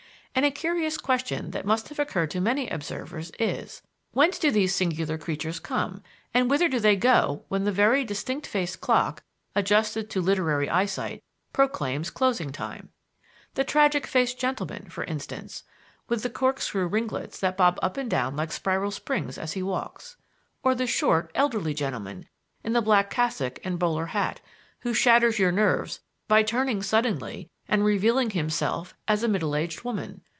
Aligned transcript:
And 0.33 0.45
a 0.45 0.51
curious 0.51 0.97
question 0.97 1.51
that 1.51 1.65
must 1.65 1.89
have 1.89 1.99
occurred 1.99 2.31
to 2.31 2.39
many 2.39 2.69
observers 2.69 3.33
is: 3.37 3.81
Whence 4.13 4.39
do 4.39 4.49
these 4.49 4.73
singular 4.73 5.17
creatures 5.17 5.59
come, 5.59 6.01
and 6.33 6.49
whither 6.49 6.69
do 6.69 6.79
they 6.79 6.95
go 6.95 7.43
when 7.49 7.65
the 7.65 7.71
very 7.71 8.05
distinct 8.05 8.47
faced 8.47 8.79
clock 8.79 9.23
(adjusted 9.55 10.09
to 10.09 10.21
literary 10.21 10.69
eyesight) 10.69 11.21
proclaims 11.51 12.09
closing 12.09 12.53
time? 12.53 12.89
The 13.55 13.65
tragic 13.65 14.07
faced 14.07 14.39
gentleman, 14.39 14.87
for 14.89 15.03
instance, 15.03 15.63
with 16.07 16.23
the 16.23 16.29
corkscrew 16.29 16.87
ringlets 16.87 17.37
that 17.41 17.57
bob 17.57 17.77
up 17.83 17.97
and 17.97 18.09
down 18.09 18.37
like 18.37 18.53
spiral 18.53 18.91
springs 18.91 19.37
as 19.37 19.53
he 19.53 19.61
walks? 19.61 20.15
Or 20.63 20.73
the 20.73 20.87
short, 20.87 21.29
elderly 21.35 21.73
gentleman 21.73 22.29
in 22.63 22.71
the 22.71 22.81
black 22.81 23.09
cassock 23.09 23.59
and 23.65 23.77
bowler 23.77 24.07
hat, 24.07 24.39
who 24.79 24.93
shatters 24.93 25.39
your 25.39 25.51
nerves 25.51 25.99
by 26.29 26.41
turning 26.41 26.81
suddenly 26.81 27.49
and 27.67 27.85
revealing 27.85 28.31
himself 28.31 28.93
as 29.07 29.23
a 29.23 29.27
middle 29.27 29.55
aged 29.55 29.83
woman? 29.83 30.21